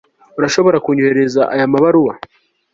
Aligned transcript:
urashobora 0.37 0.77
kunyoherereza 0.85 1.41
aya 1.53 1.71
mabaruwa 1.71 2.13